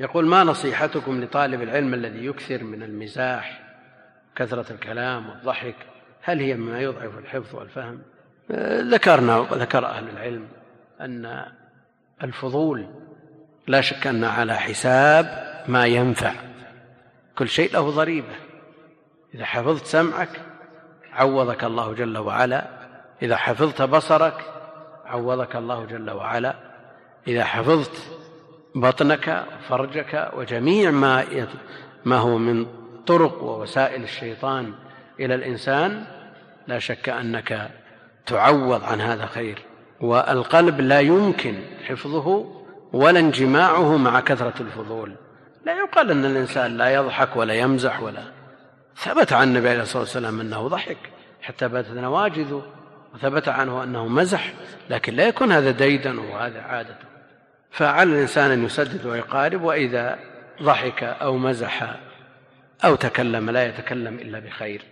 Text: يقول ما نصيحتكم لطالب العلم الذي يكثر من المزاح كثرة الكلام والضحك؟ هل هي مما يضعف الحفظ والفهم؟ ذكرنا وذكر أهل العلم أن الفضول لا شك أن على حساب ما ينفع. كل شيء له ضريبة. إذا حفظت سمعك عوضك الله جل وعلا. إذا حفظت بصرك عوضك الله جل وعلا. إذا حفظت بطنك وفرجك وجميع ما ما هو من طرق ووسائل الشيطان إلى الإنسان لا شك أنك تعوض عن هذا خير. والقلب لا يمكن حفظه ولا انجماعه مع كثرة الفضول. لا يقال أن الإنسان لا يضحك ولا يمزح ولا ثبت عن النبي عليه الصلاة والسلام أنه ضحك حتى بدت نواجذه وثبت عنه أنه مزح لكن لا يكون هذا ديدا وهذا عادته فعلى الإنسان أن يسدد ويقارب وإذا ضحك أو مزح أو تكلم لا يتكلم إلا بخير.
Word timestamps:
يقول 0.00 0.26
ما 0.26 0.44
نصيحتكم 0.44 1.24
لطالب 1.24 1.62
العلم 1.62 1.94
الذي 1.94 2.26
يكثر 2.26 2.64
من 2.64 2.82
المزاح 2.82 3.62
كثرة 4.36 4.72
الكلام 4.72 5.28
والضحك؟ 5.28 5.74
هل 6.22 6.40
هي 6.40 6.54
مما 6.54 6.80
يضعف 6.80 7.18
الحفظ 7.18 7.54
والفهم؟ 7.54 8.02
ذكرنا 8.90 9.38
وذكر 9.38 9.86
أهل 9.86 10.08
العلم 10.08 10.48
أن 11.00 11.46
الفضول 12.22 12.86
لا 13.66 13.80
شك 13.80 14.06
أن 14.06 14.24
على 14.24 14.54
حساب 14.54 15.54
ما 15.68 15.86
ينفع. 15.86 16.32
كل 17.38 17.48
شيء 17.48 17.72
له 17.72 17.90
ضريبة. 17.90 18.34
إذا 19.34 19.44
حفظت 19.44 19.86
سمعك 19.86 20.40
عوضك 21.12 21.64
الله 21.64 21.94
جل 21.94 22.18
وعلا. 22.18 22.66
إذا 23.22 23.36
حفظت 23.36 23.82
بصرك 23.82 24.44
عوضك 25.04 25.56
الله 25.56 25.84
جل 25.84 26.10
وعلا. 26.10 26.54
إذا 27.28 27.44
حفظت 27.44 28.25
بطنك 28.76 29.44
وفرجك 29.58 30.30
وجميع 30.36 30.90
ما 30.90 31.24
ما 32.04 32.16
هو 32.16 32.38
من 32.38 32.66
طرق 33.06 33.42
ووسائل 33.42 34.02
الشيطان 34.02 34.72
إلى 35.20 35.34
الإنسان 35.34 36.04
لا 36.66 36.78
شك 36.78 37.08
أنك 37.08 37.70
تعوض 38.26 38.84
عن 38.84 39.00
هذا 39.00 39.26
خير. 39.26 39.62
والقلب 40.00 40.80
لا 40.80 41.00
يمكن 41.00 41.54
حفظه 41.88 42.46
ولا 42.92 43.20
انجماعه 43.20 43.96
مع 43.96 44.20
كثرة 44.20 44.54
الفضول. 44.60 45.14
لا 45.66 45.72
يقال 45.72 46.10
أن 46.10 46.24
الإنسان 46.24 46.76
لا 46.76 46.94
يضحك 46.94 47.36
ولا 47.36 47.54
يمزح 47.54 48.02
ولا 48.02 48.22
ثبت 48.96 49.32
عن 49.32 49.48
النبي 49.48 49.68
عليه 49.68 49.82
الصلاة 49.82 50.02
والسلام 50.02 50.40
أنه 50.40 50.68
ضحك 50.68 50.98
حتى 51.42 51.68
بدت 51.68 51.90
نواجذه 51.90 52.62
وثبت 53.14 53.48
عنه 53.48 53.82
أنه 53.82 54.08
مزح 54.08 54.52
لكن 54.90 55.14
لا 55.14 55.28
يكون 55.28 55.52
هذا 55.52 55.70
ديدا 55.70 56.20
وهذا 56.20 56.60
عادته 56.60 57.15
فعلى 57.70 58.12
الإنسان 58.12 58.50
أن 58.50 58.64
يسدد 58.64 59.06
ويقارب 59.06 59.62
وإذا 59.62 60.18
ضحك 60.62 61.02
أو 61.02 61.36
مزح 61.36 61.96
أو 62.84 62.94
تكلم 62.94 63.50
لا 63.50 63.66
يتكلم 63.66 64.14
إلا 64.14 64.38
بخير. 64.38 64.82